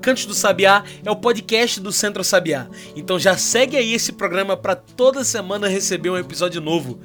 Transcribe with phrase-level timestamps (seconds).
[0.00, 2.68] Cantos do Sabiá é o podcast do Centro Sabiá.
[2.94, 7.00] Então já segue aí esse programa para toda semana receber um episódio novo.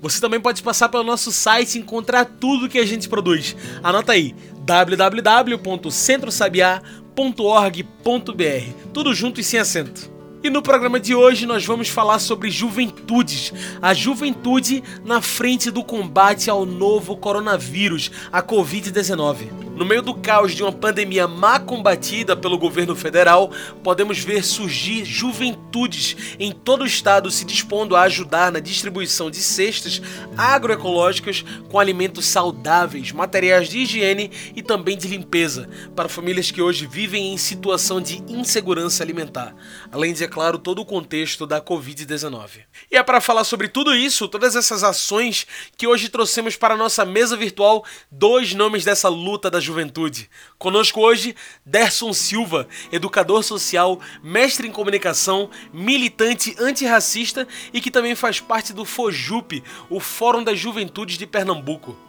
[0.00, 3.56] Você também pode passar pelo nosso site e encontrar tudo que a gente produz.
[3.82, 8.92] Anota aí www.centrosabiá.com www.juventude.org.br.
[8.92, 10.15] Tudo junto e sem acento.
[10.46, 15.82] E no programa de hoje nós vamos falar sobre juventudes, a juventude na frente do
[15.82, 19.66] combate ao novo coronavírus, a Covid-19.
[19.76, 23.50] No meio do caos de uma pandemia má combatida pelo governo federal,
[23.82, 29.36] podemos ver surgir juventudes em todo o estado se dispondo a ajudar na distribuição de
[29.36, 30.00] cestas
[30.34, 36.86] agroecológicas com alimentos saudáveis, materiais de higiene e também de limpeza para famílias que hoje
[36.86, 39.54] vivem em situação de insegurança alimentar,
[39.92, 42.64] além de, é claro, todo o contexto da Covid-19.
[42.92, 45.46] E é para falar sobre tudo isso, todas essas ações,
[45.78, 50.28] que hoje trouxemos para a nossa mesa virtual dois nomes dessa luta da juventude.
[50.58, 58.38] Conosco hoje, Derson Silva, educador social, mestre em comunicação, militante antirracista e que também faz
[58.38, 62.05] parte do FOJUP, o Fórum das Juventudes de Pernambuco.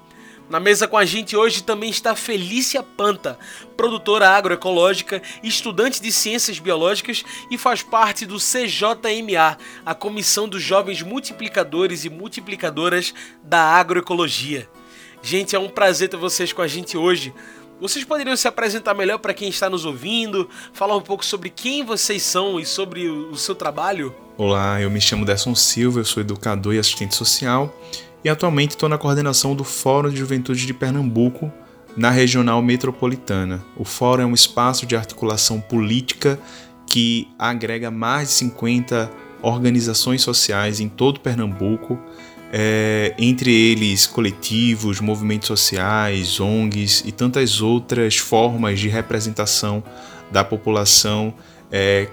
[0.49, 3.37] Na mesa com a gente hoje também está Felícia Panta,
[3.75, 11.01] produtora agroecológica, estudante de ciências biológicas e faz parte do CJMA, a Comissão dos Jovens
[11.01, 14.69] Multiplicadores e Multiplicadoras da Agroecologia.
[15.21, 17.33] Gente, é um prazer ter vocês com a gente hoje.
[17.81, 21.83] Vocês poderiam se apresentar melhor para quem está nos ouvindo, falar um pouco sobre quem
[21.83, 24.15] vocês são e sobre o seu trabalho?
[24.37, 27.75] Olá, eu me chamo Desson Silva, eu sou educador e assistente social
[28.27, 31.49] e atualmente estou na coordenação do Fórum de Juventude de Pernambuco,
[31.95, 33.63] na regional metropolitana.
[33.73, 36.37] O Fórum é um espaço de articulação política
[36.85, 39.09] que agrega mais de 50
[39.41, 41.97] organizações sociais em todo Pernambuco
[42.51, 49.81] é, entre eles coletivos, movimentos sociais, ONGs e tantas outras formas de representação
[50.29, 51.33] da população
[51.71, 52.09] é,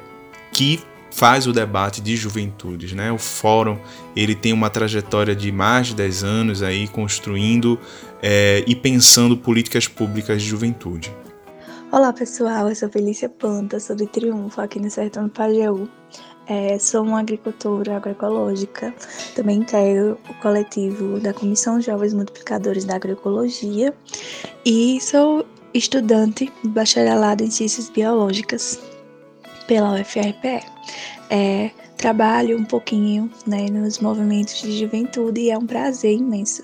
[0.52, 0.78] que
[1.14, 2.92] faz o debate de juventudes.
[2.92, 3.10] Né?
[3.12, 3.78] O fórum
[4.16, 7.78] ele tem uma trajetória de mais de 10 anos aí construindo
[8.20, 11.14] é, e pensando políticas públicas de juventude.
[11.92, 15.88] Olá pessoal, eu sou Felícia Panta, sou de Triunfo aqui no Sertão do Pajeú.
[16.46, 18.92] É, sou uma agricultora agroecológica,
[19.34, 23.94] também integro o coletivo da Comissão Jovens Multiplicadores da Agroecologia
[24.66, 28.78] e sou estudante de bacharelado em Ciências Biológicas
[29.66, 30.73] pela UFRPE.
[31.30, 36.62] É, trabalho um pouquinho né, nos movimentos de juventude e é um prazer imenso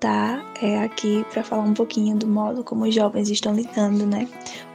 [0.00, 4.06] estar tá, é, aqui para falar um pouquinho do modo como os jovens estão lidando
[4.06, 4.26] né,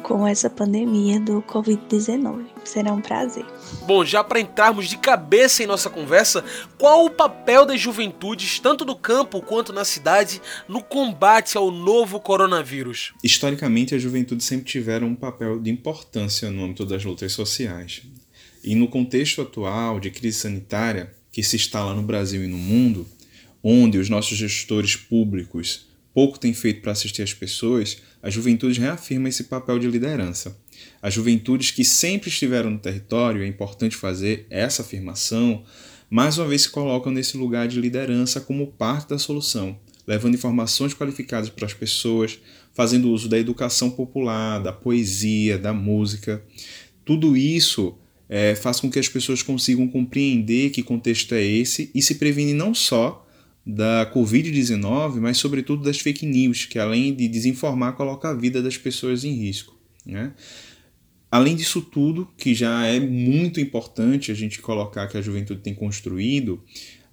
[0.04, 2.46] com essa pandemia do Covid-19.
[2.64, 3.44] Será um prazer.
[3.88, 6.44] Bom, já para entrarmos de cabeça em nossa conversa,
[6.78, 12.20] qual o papel das juventudes, tanto no campo quanto na cidade, no combate ao novo
[12.20, 13.14] coronavírus?
[13.24, 18.04] Historicamente, as juventudes sempre tiveram um papel de importância no âmbito das lutas sociais.
[18.66, 23.08] E no contexto atual de crise sanitária que se instala no Brasil e no mundo,
[23.62, 29.30] onde os nossos gestores públicos pouco têm feito para assistir as pessoas, a juventude reafirma
[29.30, 30.60] esse papel de liderança.
[31.00, 35.64] As juventudes que sempre estiveram no território, é importante fazer essa afirmação,
[36.10, 39.78] mais uma vez se colocam nesse lugar de liderança como parte da solução,
[40.08, 42.40] levando informações qualificadas para as pessoas,
[42.74, 46.44] fazendo uso da educação popular, da poesia, da música.
[47.04, 47.96] Tudo isso
[48.30, 52.54] é, faz com que as pessoas consigam compreender que contexto é esse e se previne
[52.54, 53.26] não só
[53.66, 58.78] da Covid-19, mas sobretudo das fake news, que além de desinformar, coloca a vida das
[58.78, 59.76] pessoas em risco.
[60.06, 60.34] Né?
[61.32, 65.74] Além disso tudo, que já é muito importante a gente colocar que a juventude tem
[65.74, 66.64] construído,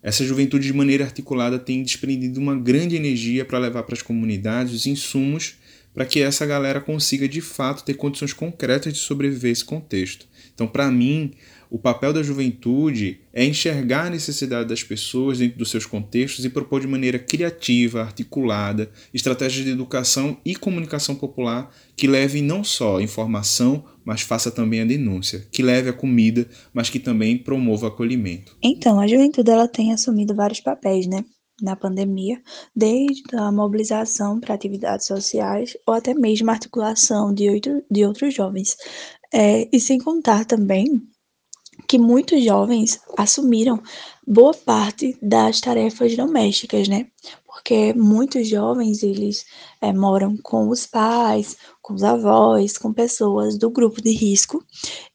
[0.03, 4.75] essa juventude de maneira articulada tem desprendido uma grande energia para levar para as comunidades
[4.75, 5.55] os insumos
[5.95, 10.27] para que essa galera consiga de fato ter condições concretas de sobreviver a esse contexto.
[10.55, 11.33] Então, para mim,
[11.71, 16.51] o papel da juventude é enxergar a necessidade das pessoas dentro dos seus contextos e
[16.51, 23.01] propor de maneira criativa, articulada, estratégias de educação e comunicação popular que leve não só
[23.01, 27.89] informação, mas faça também a denúncia, que leve a comida, mas que também promova o
[27.89, 28.57] acolhimento.
[28.63, 31.25] Então, a juventude ela tem assumido vários papéis, né?
[31.63, 32.43] na pandemia,
[32.75, 38.35] desde a mobilização para atividades sociais ou até mesmo a articulação de, oito, de outros
[38.35, 38.77] jovens.
[39.33, 41.01] É, e sem contar também
[41.89, 43.83] que muitos jovens assumiram
[44.27, 47.09] boa parte das tarefas domésticas, né?
[47.47, 49.45] Porque muitos jovens eles
[49.81, 54.65] é, moram com os pais, com os avós, com pessoas do grupo de risco.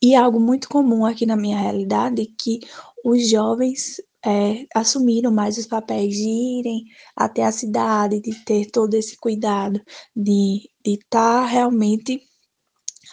[0.02, 2.60] E algo muito comum aqui na minha realidade é que
[3.04, 6.84] os jovens é, assumiram mais os papéis de irem
[7.16, 9.82] até a cidade, de ter todo esse cuidado,
[10.16, 12.27] de estar tá realmente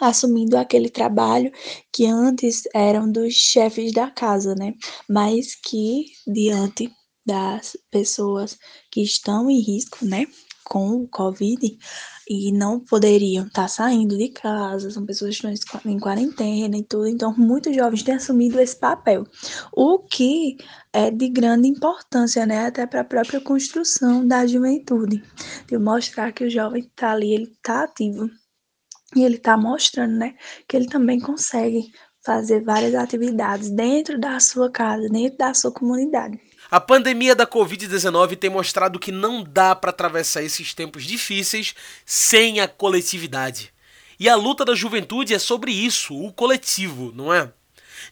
[0.01, 1.51] assumindo aquele trabalho
[1.91, 4.73] que antes eram dos chefes da casa, né?
[5.09, 6.91] Mas que diante
[7.25, 8.57] das pessoas
[8.91, 10.27] que estão em risco, né,
[10.63, 11.77] com o Covid
[12.27, 16.83] e não poderiam estar tá saindo de casa, são pessoas que estão em quarentena e
[16.83, 19.25] tudo, então muitos jovens têm assumido esse papel,
[19.71, 20.57] o que
[20.91, 25.23] é de grande importância, né, até para a própria construção da juventude,
[25.67, 28.29] de mostrar que o jovem está ali, ele está ativo
[29.15, 30.35] e ele está mostrando, né,
[30.67, 31.91] que ele também consegue
[32.25, 36.39] fazer várias atividades dentro da sua casa, dentro da sua comunidade.
[36.71, 42.59] A pandemia da Covid-19 tem mostrado que não dá para atravessar esses tempos difíceis sem
[42.59, 43.71] a coletividade.
[44.19, 47.51] E a luta da juventude é sobre isso, o coletivo, não é?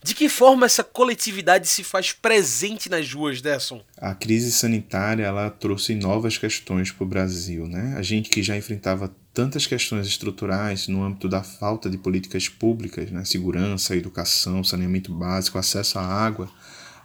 [0.02, 3.84] De que forma essa coletividade se faz presente nas ruas, Desson?
[3.98, 7.68] A crise sanitária ela trouxe novas questões para o Brasil.
[7.68, 7.96] Né?
[7.98, 13.10] A gente que já enfrentava tantas questões estruturais no âmbito da falta de políticas públicas,
[13.12, 13.26] né?
[13.26, 16.50] segurança, educação, saneamento básico, acesso à água,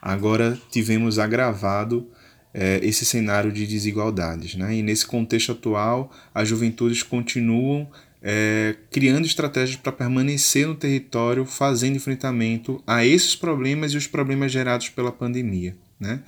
[0.00, 2.08] agora tivemos agravado
[2.52, 4.54] é, esse cenário de desigualdades.
[4.54, 4.76] Né?
[4.76, 7.90] E nesse contexto atual, as juventudes continuam
[8.22, 14.50] é, criando estratégias para permanecer no território, fazendo enfrentamento a esses problemas e os problemas
[14.52, 15.76] gerados pela pandemia.
[16.00, 16.20] Né?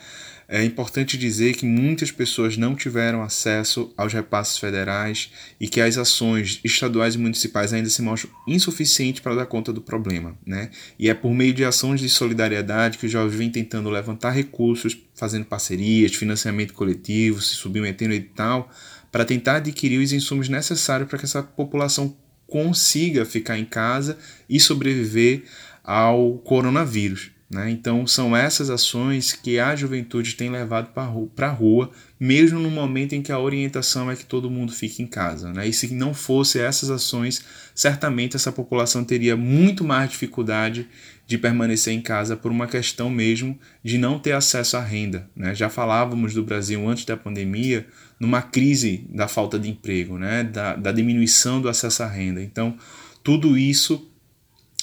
[0.49, 5.97] É importante dizer que muitas pessoas não tiveram acesso aos repasses federais e que as
[5.97, 10.37] ações estaduais e municipais ainda se mostram insuficientes para dar conta do problema.
[10.45, 10.71] Né?
[10.99, 14.99] E é por meio de ações de solidariedade que os jovens vêm tentando levantar recursos,
[15.15, 18.69] fazendo parcerias, financiamento coletivo, se submetendo e tal,
[19.11, 22.17] para tentar adquirir os insumos necessários para que essa população
[22.47, 24.19] consiga ficar em casa
[24.49, 25.45] e sobreviver
[25.83, 27.31] ao coronavírus.
[27.51, 27.69] Né?
[27.69, 33.13] Então, são essas ações que a juventude tem levado para a rua, mesmo no momento
[33.15, 35.53] em que a orientação é que todo mundo fique em casa.
[35.53, 35.67] Né?
[35.67, 37.45] E se não fosse essas ações,
[37.75, 40.89] certamente essa população teria muito mais dificuldade
[41.27, 45.29] de permanecer em casa por uma questão mesmo de não ter acesso à renda.
[45.35, 45.53] Né?
[45.53, 47.85] Já falávamos do Brasil antes da pandemia
[48.21, 50.45] numa crise da falta de emprego, né?
[50.45, 52.41] da, da diminuição do acesso à renda.
[52.41, 52.77] Então,
[53.25, 54.09] tudo isso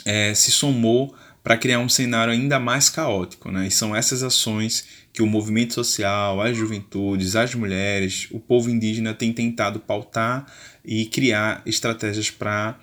[0.06, 1.16] é, se somou
[1.48, 3.50] para criar um cenário ainda mais caótico.
[3.50, 3.68] Né?
[3.68, 9.14] E são essas ações que o movimento social, as juventudes, as mulheres, o povo indígena
[9.14, 10.46] tem tentado pautar
[10.84, 12.78] e criar estratégias para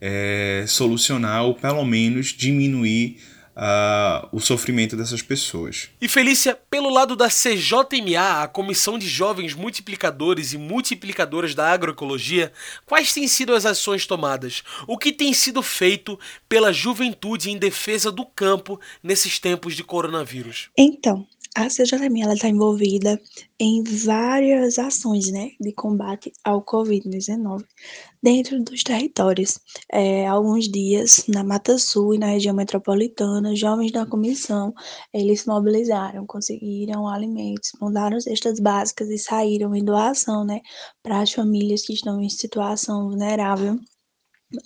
[0.00, 3.18] é, solucionar ou pelo menos diminuir
[3.58, 5.90] uh, o sofrimento dessas pessoas.
[6.00, 12.52] E Felícia, pelo lado da CJMA, a Comissão de Jovens Multiplicadores e Multiplicadoras da Agroecologia,
[12.86, 14.62] quais têm sido as ações tomadas?
[14.86, 16.18] O que tem sido feito
[16.48, 20.70] pela juventude em defesa do campo nesses tempos de coronavírus?
[20.76, 23.20] Então, a CJM está envolvida
[23.58, 27.64] em várias ações né, de combate ao Covid-19
[28.22, 29.58] dentro dos territórios.
[29.92, 34.72] É, alguns dias, na Mata Sul e na região metropolitana, jovens da comissão,
[35.12, 40.60] eles se mobilizaram, conseguiram alimentos, mandaram cestas básicas e saíram em doação né,
[41.02, 43.78] para as famílias que estão em situação vulnerável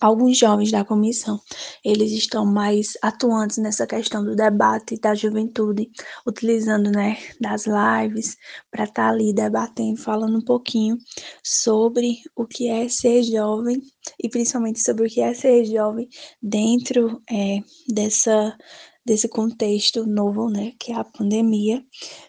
[0.00, 1.40] alguns jovens da comissão,
[1.84, 5.90] eles estão mais atuantes nessa questão do debate da juventude,
[6.26, 8.36] utilizando, né, das lives
[8.70, 10.98] para estar tá ali debatendo, falando um pouquinho
[11.42, 13.82] sobre o que é ser jovem
[14.22, 16.08] e principalmente sobre o que é ser jovem
[16.40, 17.58] dentro é,
[17.88, 18.56] dessa
[19.04, 21.84] desse contexto novo, né, que é a pandemia.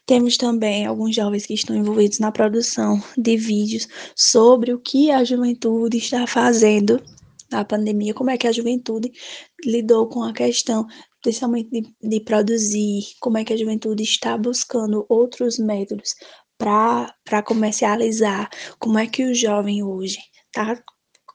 [0.07, 5.23] Temos também alguns jovens que estão envolvidos na produção de vídeos sobre o que a
[5.23, 6.99] juventude está fazendo
[7.59, 9.11] a pandemia, como é que a juventude
[9.65, 10.85] lidou com a questão,
[11.21, 16.15] principalmente de, de produzir, como é que a juventude está buscando outros métodos
[16.57, 20.17] para comercializar, como é que o jovem hoje
[20.47, 20.81] está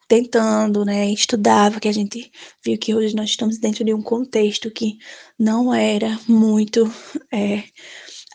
[0.09, 2.31] tentando, né, estudar, porque a gente
[2.65, 4.97] viu que hoje nós estamos dentro de um contexto que
[5.39, 6.91] não era muito
[7.31, 7.63] é,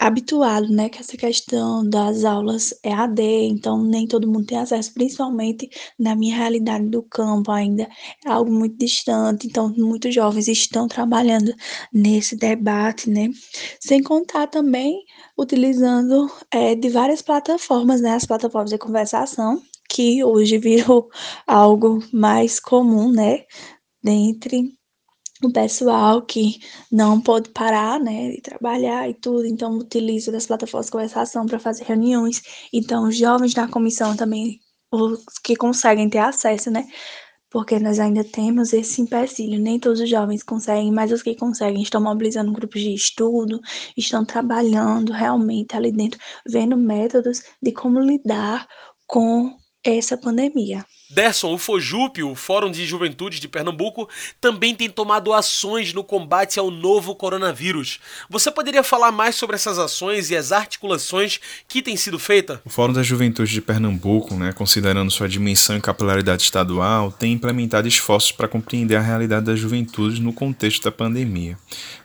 [0.07, 4.93] habituado, né, que essa questão das aulas é AD, então nem todo mundo tem acesso,
[4.93, 7.83] principalmente na minha realidade do campo ainda
[8.25, 11.53] é algo muito distante, então muitos jovens estão trabalhando
[11.93, 13.29] nesse debate, né,
[13.79, 15.03] sem contar também
[15.37, 21.09] utilizando é, de várias plataformas, né, as plataformas de conversação, que hoje virou
[21.47, 23.45] algo mais comum, né,
[24.03, 24.73] dentre
[25.47, 26.59] o pessoal que
[26.91, 31.59] não pode parar, né, de trabalhar e tudo, então utiliza das plataformas de conversação para
[31.59, 32.41] fazer reuniões.
[32.71, 34.59] Então, os jovens da comissão também,
[34.91, 36.85] os que conseguem ter acesso, né,
[37.53, 39.59] porque nós ainda temos esse empecilho.
[39.59, 43.61] Nem todos os jovens conseguem, mas os que conseguem estão mobilizando grupos de estudo,
[43.95, 46.19] estão trabalhando realmente ali dentro,
[46.49, 48.67] vendo métodos de como lidar
[49.05, 50.83] com essa pandemia.
[51.13, 54.09] Derson, o FOJUP, o Fórum de Juventude de Pernambuco,
[54.41, 57.99] também tem tomado ações no combate ao novo coronavírus.
[58.29, 62.59] Você poderia falar mais sobre essas ações e as articulações que têm sido feitas?
[62.65, 67.87] O Fórum da Juventude de Pernambuco, né, considerando sua dimensão e capilaridade estadual, tem implementado
[67.87, 71.57] esforços para compreender a realidade da juventude no contexto da pandemia.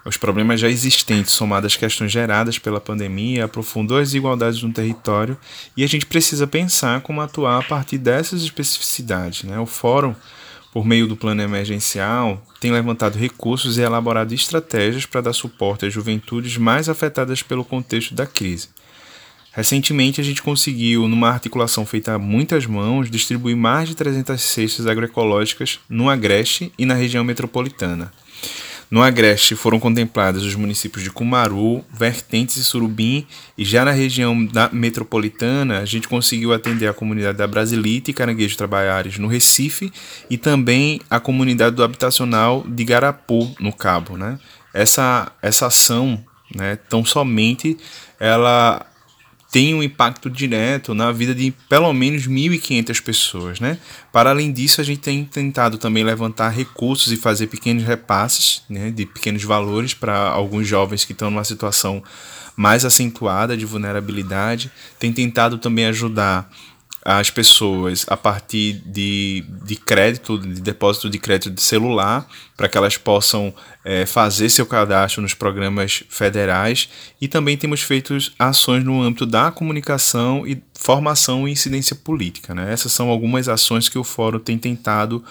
[0.05, 5.37] Os problemas já existentes, somados às questões geradas pela pandemia, aprofundou as desigualdades no território
[5.77, 8.98] e a gente precisa pensar como atuar a partir dessas especificidades.
[9.47, 9.59] Né?
[9.59, 10.14] O Fórum,
[10.73, 15.93] por meio do plano emergencial, tem levantado recursos e elaborado estratégias para dar suporte às
[15.93, 18.69] juventudes mais afetadas pelo contexto da crise.
[19.52, 24.87] Recentemente, a gente conseguiu, numa articulação feita a muitas mãos, distribuir mais de 300 cestas
[24.87, 28.12] agroecológicas no Agreste e na região metropolitana.
[28.90, 33.26] No Agreste foram contemplados os municípios de Cumaru, Vertentes e Surubim,
[33.57, 38.14] e já na região da metropolitana a gente conseguiu atender a comunidade da Brasilite e
[38.14, 39.92] Caranguejo Trabalhares no Recife
[40.30, 44.16] e também a comunidade do habitacional de Garapu, no Cabo.
[44.16, 44.38] Né?
[44.73, 47.76] Essa, essa ação, né, tão somente,
[48.18, 48.87] ela
[49.59, 53.59] tem um impacto direto na vida de pelo menos 1.500 pessoas.
[53.59, 53.77] Né?
[54.12, 58.93] Para além disso, a gente tem tentado também levantar recursos e fazer pequenos repasses né,
[58.93, 62.05] de pequenos valores para alguns jovens que estão numa situação
[62.55, 64.71] mais acentuada de vulnerabilidade.
[64.97, 66.49] Tem tentado também ajudar
[67.11, 72.77] as pessoas a partir de, de crédito, de depósito de crédito de celular, para que
[72.77, 76.87] elas possam é, fazer seu cadastro nos programas federais.
[77.19, 82.55] E também temos feito ações no âmbito da comunicação e formação e incidência política.
[82.55, 82.73] Né?
[82.73, 85.25] Essas são algumas ações que o Fórum tem tentado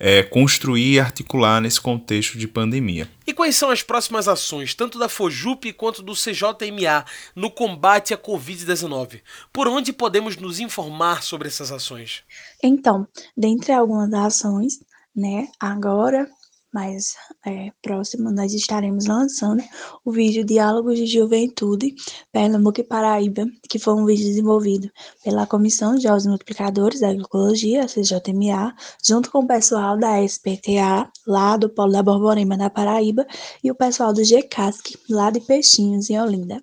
[0.00, 3.08] é, construir e articular nesse contexto de pandemia.
[3.26, 7.04] E quais são as próximas ações, tanto da FOJUP quanto do CJMA,
[7.36, 9.20] no combate à Covid-19?
[9.52, 12.22] Por onde podemos nos informar sobre essas ações?
[12.62, 13.06] Então,
[13.36, 14.80] dentre algumas ações,
[15.14, 16.26] né, agora
[16.74, 17.14] mais
[17.46, 19.62] é, próximo, nós estaremos lançando
[20.04, 21.94] o vídeo Diálogos de Juventude
[22.32, 24.90] Pernambuco e Paraíba, que foi um vídeo desenvolvido
[25.22, 28.74] pela Comissão de Jogos Multiplicadores da Agroecologia, CJMA,
[29.06, 33.24] junto com o pessoal da SPTA, lá do Polo da Borborema, da Paraíba,
[33.62, 36.60] e o pessoal do GCASC, lá de Peixinhos, em Olinda,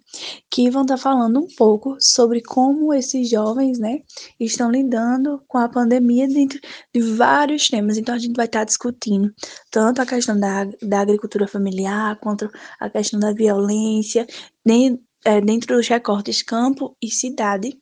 [0.50, 4.00] que vão estar falando um pouco sobre como esses jovens, né,
[4.38, 6.60] estão lidando com a pandemia dentro
[6.94, 7.98] de vários temas.
[7.98, 9.34] Então, a gente vai estar discutindo
[9.70, 14.28] tanto a questão da, da agricultura familiar, quanto a questão da violência,
[14.66, 17.78] nem, é, dentro dos recortes campo e cidade.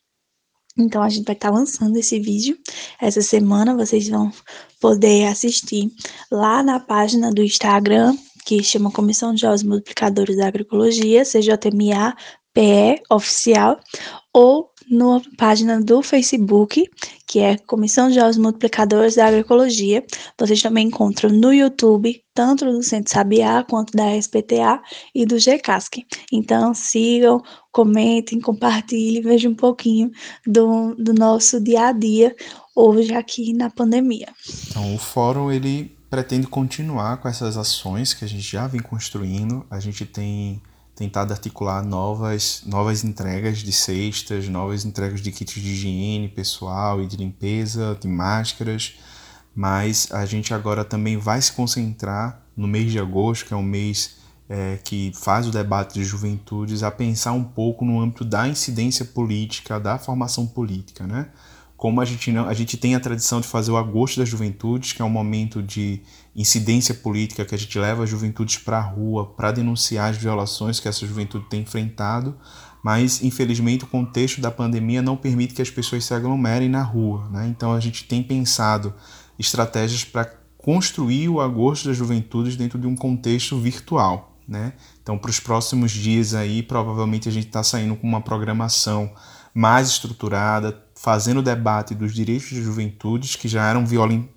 [0.78, 2.58] Então a gente vai estar tá lançando esse vídeo
[3.02, 4.32] essa semana, vocês vão
[4.80, 5.92] poder assistir
[6.32, 12.16] lá na página do Instagram, que chama Comissão de Jovens Multiplicadores da Agroecologia, CJMA
[12.54, 13.80] PE Oficial,
[14.34, 16.90] ou na página do Facebook,
[17.28, 20.04] que é Comissão de Jovens Multiplicadores da Agroecologia.
[20.38, 24.82] Vocês também encontram no YouTube, tanto do Centro Sabiá, quanto da SPTA
[25.14, 26.06] e do GCASC.
[26.32, 27.42] Então, sigam,
[27.72, 30.10] comentem, compartilhem, vejam um pouquinho
[30.46, 32.36] do, do nosso dia a dia
[32.76, 34.30] hoje aqui na pandemia.
[34.70, 39.66] Então, o fórum, ele pretende continuar com essas ações que a gente já vem construindo.
[39.70, 40.62] A gente tem
[41.00, 47.08] tentado articular novas, novas entregas de cestas, novas entregas de kits de higiene pessoal e
[47.08, 49.00] de limpeza, de máscaras,
[49.56, 53.64] mas a gente agora também vai se concentrar no mês de agosto, que é um
[53.64, 54.18] mês
[54.50, 59.06] é, que faz o debate de juventudes, a pensar um pouco no âmbito da incidência
[59.06, 61.30] política, da formação política, né?
[61.80, 64.92] Como a gente não, a gente tem a tradição de fazer o agosto das juventudes,
[64.92, 66.02] que é um momento de
[66.36, 70.78] incidência política que a gente leva as juventudes para a rua para denunciar as violações
[70.78, 72.36] que essa juventude tem enfrentado,
[72.84, 77.30] mas infelizmente o contexto da pandemia não permite que as pessoas se aglomerem na rua,
[77.32, 77.48] né?
[77.48, 78.94] Então a gente tem pensado
[79.40, 80.26] estratégias para
[80.58, 84.38] construir o agosto das juventudes dentro de um contexto virtual.
[84.46, 84.74] né?
[85.02, 89.14] Então, para os próximos dias aí, provavelmente a gente está saindo com uma programação
[89.54, 90.72] mais estruturada,
[91.02, 93.86] fazendo o debate dos direitos de juventudes que já eram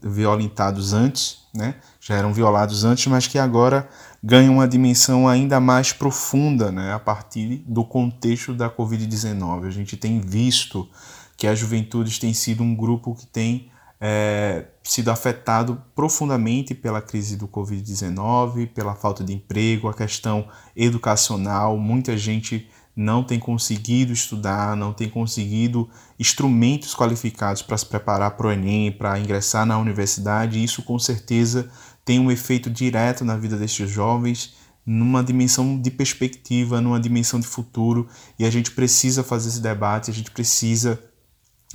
[0.01, 1.75] violentados antes, né?
[2.01, 3.89] já eram violados antes, mas que agora
[4.23, 6.93] ganham uma dimensão ainda mais profunda né?
[6.93, 9.67] a partir do contexto da Covid-19.
[9.67, 10.89] A gente tem visto
[11.37, 13.69] que as juventudes têm sido um grupo que tem
[14.01, 21.77] é, sido afetado profundamente pela crise do Covid-19, pela falta de emprego, a questão educacional,
[21.77, 28.47] muita gente não tem conseguido estudar, não tem conseguido instrumentos qualificados para se preparar para
[28.47, 31.71] o Enem, para ingressar na universidade, isso com certeza
[32.05, 37.47] tem um efeito direto na vida destes jovens, numa dimensão de perspectiva, numa dimensão de
[37.47, 38.09] futuro,
[38.39, 40.99] e a gente precisa fazer esse debate, a gente precisa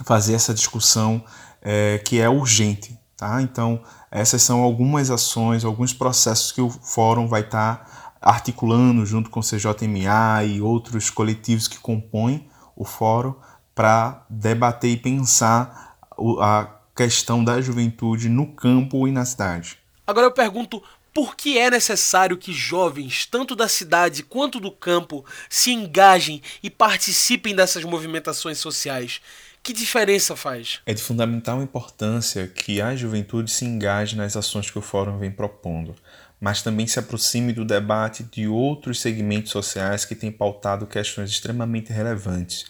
[0.03, 1.24] fazer essa discussão
[1.62, 2.97] é, que é urgente.
[3.15, 3.41] Tá?
[3.41, 3.81] Então,
[4.12, 7.77] essas são algumas ações, alguns processos que o fórum vai estar.
[7.77, 13.36] Tá articulando junto com o CJMA e outros coletivos que compõem o fórum
[13.74, 15.97] para debater e pensar
[16.39, 19.77] a questão da juventude no campo e na cidade.
[20.05, 20.81] Agora eu pergunto
[21.13, 26.69] por que é necessário que jovens, tanto da cidade quanto do campo, se engajem e
[26.69, 29.19] participem dessas movimentações sociais?
[29.63, 30.79] Que diferença faz?
[30.86, 35.31] É de fundamental importância que a juventude se engaje nas ações que o Fórum vem
[35.31, 35.95] propondo
[36.39, 41.91] mas também se aproxime do debate de outros segmentos sociais que têm pautado questões extremamente
[41.91, 42.65] relevantes.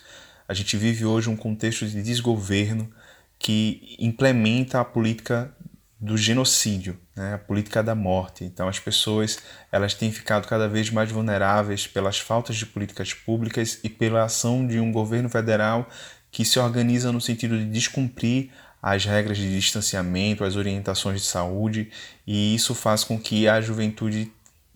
[0.47, 2.89] A gente vive hoje um contexto de desgoverno
[3.37, 5.53] que implementa a política
[5.99, 7.33] do genocídio, né?
[7.33, 8.43] a política da morte.
[8.43, 9.39] Então as pessoas
[9.71, 14.65] elas têm ficado cada vez mais vulneráveis pelas faltas de políticas públicas e pela ação
[14.65, 15.89] de um governo federal
[16.31, 21.89] que se organiza no sentido de descumprir as regras de distanciamento, as orientações de saúde,
[22.25, 24.31] e isso faz com que a juventude,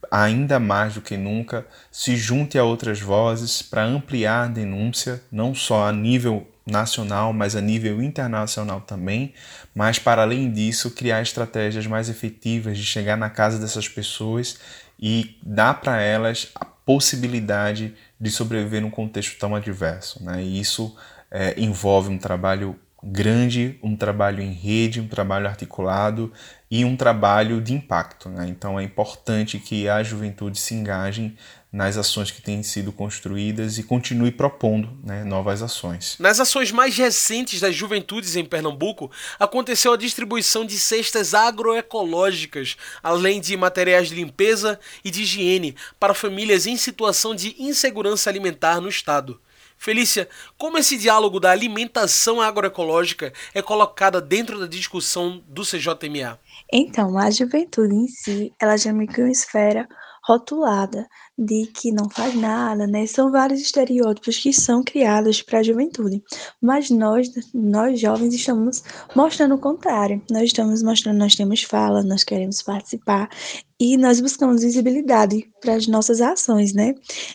[0.10, 5.54] ainda mais do que nunca, se junte a outras vozes para ampliar a denúncia, não
[5.54, 9.34] só a nível nacional, mas a nível internacional também,
[9.74, 14.60] mas para além disso, criar estratégias mais efetivas de chegar na casa dessas pessoas
[15.00, 20.24] e dar para elas a possibilidade de sobreviver num contexto tão adverso.
[20.24, 20.44] Né?
[20.44, 20.96] E isso
[21.32, 26.32] é, envolve um trabalho grande, um trabalho em rede, um trabalho articulado
[26.70, 28.30] e um trabalho de impacto.
[28.30, 28.48] Né?
[28.48, 31.36] Então é importante que a juventude se engaje
[31.72, 36.18] nas ações que têm sido construídas e continue propondo né, novas ações.
[36.20, 39.10] Nas ações mais recentes das juventudes em Pernambuco,
[39.40, 46.14] aconteceu a distribuição de cestas agroecológicas, além de materiais de limpeza e de higiene para
[46.14, 49.40] famílias em situação de insegurança alimentar no estado.
[49.82, 56.40] Felícia, como esse diálogo da alimentação agroecológica é colocada dentro da discussão do CJMA?
[56.72, 59.90] Então, a juventude em si, ela já meio que uma esfera
[60.24, 63.08] rotulada de que não faz nada, né?
[63.08, 66.22] São vários estereótipos que são criados para a juventude.
[66.62, 68.84] Mas nós, nós jovens, estamos
[69.16, 70.22] mostrando o contrário.
[70.30, 73.32] Nós estamos mostrando, nós temos fala, nós queremos participar
[73.80, 76.94] e nós buscamos visibilidade para as nossas ações, né?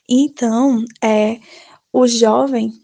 [0.09, 1.41] Então, é
[1.97, 2.75] o jovem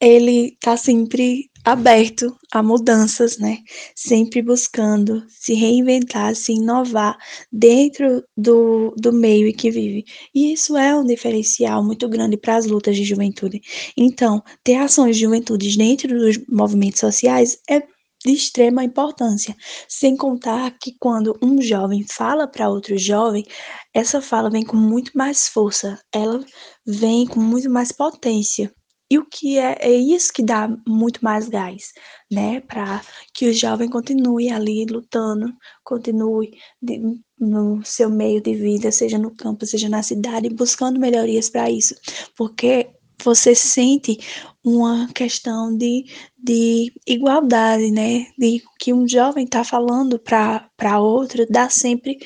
[0.00, 3.58] ele está sempre aberto a mudanças, né?
[3.94, 7.16] Sempre buscando se reinventar, se inovar
[7.52, 10.04] dentro do, do meio em que vive.
[10.34, 13.60] E isso é um diferencial muito grande para as lutas de juventude.
[13.96, 17.80] Então, ter ações de juventude dentro dos movimentos sociais é
[18.26, 19.56] de extrema importância,
[19.88, 23.44] sem contar que quando um jovem fala para outro jovem,
[23.94, 26.44] essa fala vem com muito mais força, ela
[26.84, 28.72] vem com muito mais potência.
[29.08, 31.92] E o que é, é isso que dá muito mais gás,
[32.30, 32.60] né?
[32.60, 33.00] Para
[33.32, 35.52] que o jovem continue ali lutando,
[35.84, 36.50] continue
[36.82, 37.00] de,
[37.38, 41.94] no seu meio de vida, seja no campo, seja na cidade, buscando melhorias para isso.
[42.36, 42.90] Porque
[43.22, 44.18] você sente
[44.64, 48.26] uma questão de, de igualdade, né?
[48.38, 52.18] De que um jovem está falando para outro, dá sempre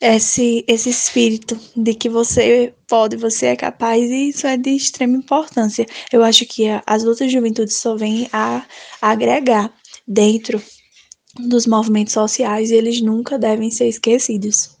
[0.00, 5.16] esse, esse espírito de que você pode, você é capaz, e isso é de extrema
[5.16, 5.86] importância.
[6.12, 8.66] Eu acho que as lutas de juventude só vêm a,
[9.00, 9.72] a agregar
[10.06, 10.62] dentro
[11.38, 14.76] dos movimentos sociais e eles nunca devem ser esquecidos.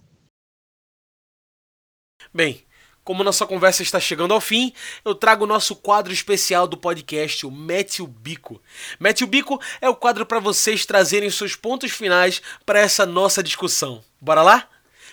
[2.32, 2.65] Bem,
[3.06, 4.72] como nossa conversa está chegando ao fim,
[5.04, 8.60] eu trago o nosso quadro especial do podcast, o Mete o Bico.
[8.98, 13.44] Mete o Bico é o quadro para vocês trazerem seus pontos finais para essa nossa
[13.44, 14.02] discussão.
[14.20, 14.68] Bora lá?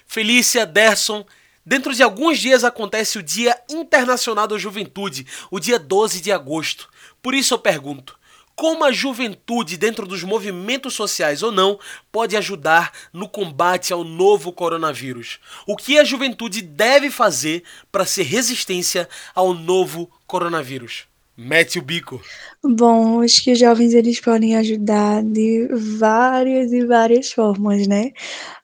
[0.08, 1.24] Felícia, Derson,
[1.64, 6.90] dentro de alguns dias acontece o Dia Internacional da Juventude, o dia 12 de agosto.
[7.22, 8.18] Por isso eu pergunto,
[8.56, 11.80] como a juventude, dentro dos movimentos sociais ou não,
[12.12, 15.40] pode ajudar no combate ao novo coronavírus.
[15.66, 21.13] O que a juventude deve fazer para ser resistência ao novo coronavírus?
[21.36, 22.22] Mete o bico.
[22.64, 25.68] Bom, acho que os jovens eles podem ajudar de
[25.98, 28.12] várias e várias formas, né?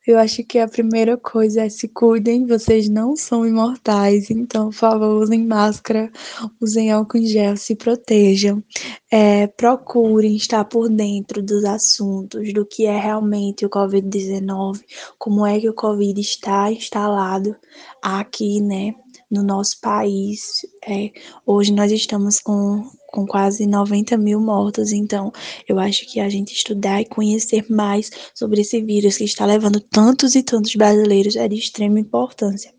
[0.06, 4.76] Eu acho que a primeira coisa é se cuidem, vocês não são imortais, então, por
[4.76, 6.12] favor, usem máscara,
[6.62, 8.64] usem álcool em gel, se protejam.
[9.12, 14.82] É, procurem estar por dentro dos assuntos, do que é realmente o Covid-19,
[15.18, 17.56] como é que o Covid está instalado
[18.02, 18.94] aqui, né,
[19.30, 20.66] no nosso país.
[20.88, 21.12] É,
[21.46, 24.92] hoje nós estamos com com quase 90 mil mortos.
[24.92, 25.32] Então,
[25.68, 29.80] eu acho que a gente estudar e conhecer mais sobre esse vírus que está levando
[29.80, 32.74] tantos e tantos brasileiros é de extrema importância.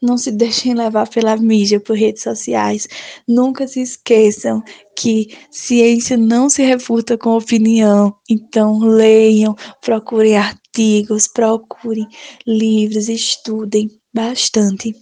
[0.00, 2.86] Não se deixem levar pela mídia, por redes sociais.
[3.26, 4.62] Nunca se esqueçam
[4.96, 8.14] que ciência não se refuta com opinião.
[8.28, 12.06] Então, leiam, procurem artigos, procurem
[12.46, 14.94] livros, estudem bastante.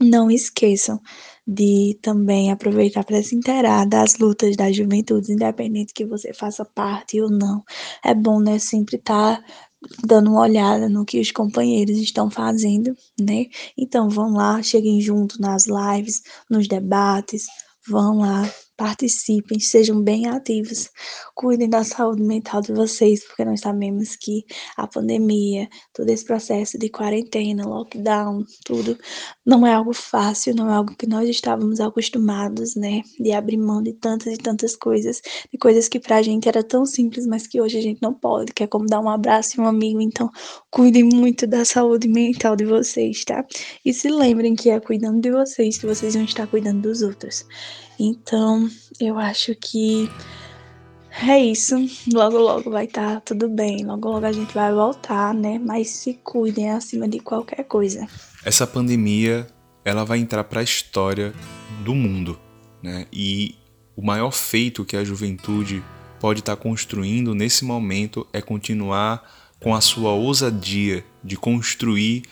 [0.00, 1.00] Não esqueçam
[1.46, 7.20] de também aproveitar para se inteirar das lutas das juventudes, independente que você faça parte
[7.20, 7.62] ou não.
[8.04, 9.44] É bom, né, sempre estar tá
[10.04, 13.46] dando uma olhada no que os companheiros estão fazendo, né?
[13.76, 17.46] Então vão lá, cheguem junto nas lives, nos debates,
[17.88, 18.42] vão lá,
[18.76, 20.90] participem, sejam bem ativos,
[21.34, 24.44] cuidem da saúde mental de vocês, porque nós sabemos que
[24.76, 28.98] a pandemia, todo esse processo de quarentena, lockdown, tudo,
[29.44, 33.82] não é algo fácil, não é algo que nós estávamos acostumados, né, de abrir mão
[33.82, 35.20] de tantas e tantas coisas,
[35.52, 38.52] de coisas que pra gente era tão simples, mas que hoje a gente não pode,
[38.52, 40.30] que é como dar um abraço em um amigo, então
[40.70, 43.44] cuidem muito da saúde mental de vocês, tá?
[43.84, 47.46] E se lembrem que é cuidando de vocês que vocês vão estar cuidando dos outros.
[47.98, 48.68] Então,
[49.00, 50.10] eu acho que
[51.26, 51.76] é isso.
[52.12, 53.84] Logo, logo vai estar tá tudo bem.
[53.84, 55.58] Logo, logo a gente vai voltar, né?
[55.58, 58.06] Mas se cuidem acima de qualquer coisa.
[58.44, 59.46] Essa pandemia,
[59.84, 61.32] ela vai entrar para a história
[61.84, 62.38] do mundo,
[62.82, 63.06] né?
[63.12, 63.54] E
[63.96, 65.82] o maior feito que a juventude
[66.20, 69.22] pode estar tá construindo nesse momento é continuar
[69.60, 72.22] com a sua ousadia de construir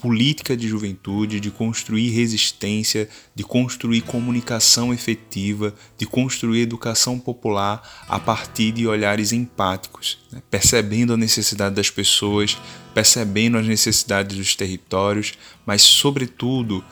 [0.00, 8.18] política de juventude, de construir resistência, de construir comunicação efetiva, de construir educação popular a
[8.18, 10.40] partir de olhares empáticos, né?
[10.48, 12.56] percebendo a necessidade das pessoas,
[12.94, 15.34] percebendo as necessidades dos territórios,
[15.66, 16.84] mas, sobretudo,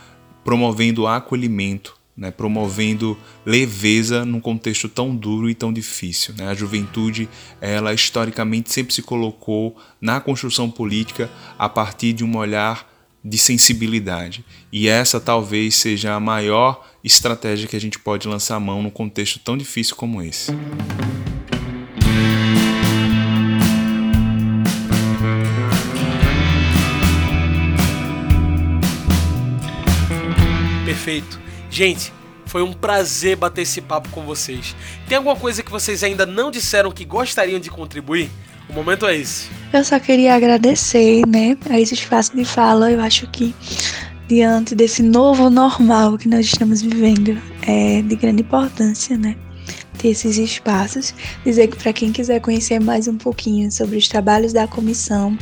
[0.45, 1.97] promovendo acolhimento.
[2.19, 3.15] Né, promovendo
[3.45, 6.33] leveza num contexto tão duro e tão difícil.
[6.35, 6.49] Né?
[6.49, 7.29] A juventude,
[7.61, 12.91] ela historicamente sempre se colocou na construção política a partir de um olhar
[13.29, 14.45] de sensibilidade.
[14.73, 18.91] E essa talvez seja a maior estratégia que a gente pode lançar a mão num
[18.91, 20.53] contexto tão difícil como esse.
[30.85, 31.41] Perfeito.
[31.69, 32.13] Gente,
[32.47, 34.77] foi um prazer bater esse papo com vocês.
[35.09, 38.31] Tem alguma coisa que vocês ainda não disseram que gostariam de contribuir?
[38.69, 39.49] O momento é esse.
[39.73, 42.91] Eu só queria agradecer, né, a esse espaço de fala.
[42.91, 43.55] Eu acho que
[44.29, 49.37] diante desse novo normal que nós estamos vivendo é de grande importância, né?
[49.97, 51.15] ter esses espaços.
[51.45, 55.37] Dizer que para quem quiser conhecer mais um pouquinho sobre os trabalhos da comissão,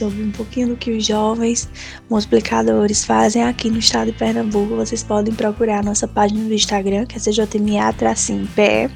[0.00, 1.68] sobre um pouquinho do que os jovens
[2.08, 7.04] multiplicadores fazem aqui no estado de Pernambuco, vocês podem procurar a nossa página do Instagram,
[7.04, 8.90] que é CJMA-PE,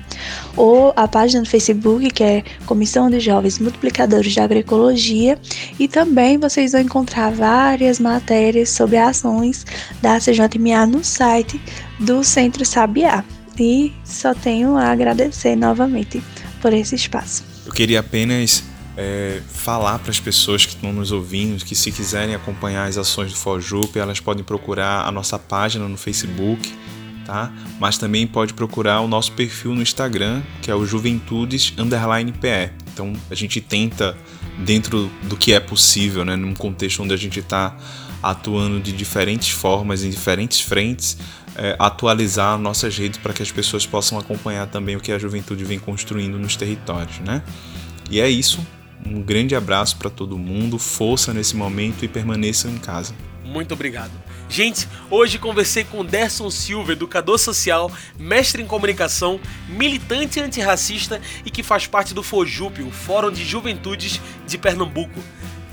[0.57, 5.39] ou a página do Facebook, que é Comissão de Jovens Multiplicadores da Agroecologia,
[5.79, 9.67] e também vocês vão encontrar várias matérias sobre ações
[10.01, 11.61] da CJMA no site
[12.01, 13.23] do Centro Sabiá.
[13.61, 16.23] E só tenho a agradecer novamente
[16.63, 17.45] por esse espaço.
[17.67, 18.65] Eu queria apenas
[18.97, 23.33] é, falar para as pessoas que estão nos ouvindo que se quiserem acompanhar as ações
[23.33, 26.73] do Fojup, elas podem procurar a nossa página no Facebook,
[27.25, 27.53] tá?
[27.81, 32.71] Mas também pode procurar o nosso perfil no Instagram, que é o Juventudes Underline PE.
[32.93, 34.17] Então a gente tenta,
[34.59, 37.77] dentro do que é possível, né, num contexto onde a gente está
[38.23, 41.19] atuando de diferentes formas, em diferentes frentes,
[41.57, 45.65] é, atualizar nossas redes para que as pessoas possam acompanhar também o que a juventude
[45.65, 47.43] vem construindo nos territórios, né?
[48.11, 48.61] E é isso.
[49.07, 53.15] Um grande abraço para todo mundo, força nesse momento e permaneçam em casa.
[53.45, 54.13] Muito obrigado.
[54.49, 61.63] Gente, hoje conversei com Derson Silva, educador social, mestre em comunicação, militante antirracista e que
[61.63, 65.21] faz parte do FOJUP, o Fórum de Juventudes de Pernambuco.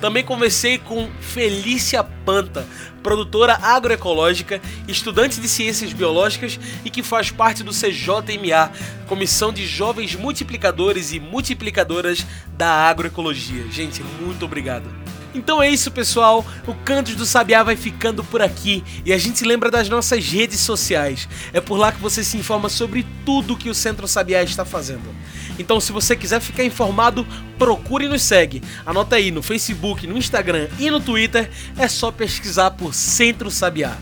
[0.02, 2.68] Também conversei com Felícia Panta,
[3.04, 8.72] produtora agroecológica, estudante de ciências biológicas e que faz parte do CJMA,
[9.08, 12.26] Comissão de Jovens Multiplicadores e Multiplicadoras
[12.58, 13.70] da Agroecologia.
[13.70, 14.90] Gente, muito obrigado.
[15.34, 16.46] Então é isso, pessoal.
[16.68, 20.60] O Cantos do Sabiá vai ficando por aqui e a gente lembra das nossas redes
[20.60, 21.30] sociais.
[21.54, 25.16] É por lá que você se informa sobre tudo que o Centro Sabiá está fazendo.
[25.58, 27.26] Então, se você quiser ficar informado,
[27.58, 28.62] procure e nos segue.
[28.86, 31.50] Anota aí no Facebook, no Instagram e no Twitter.
[31.78, 33.98] É só pesquisar por Centro Sabiá.